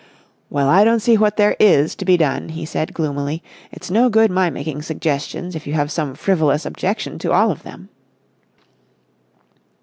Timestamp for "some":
5.91-6.15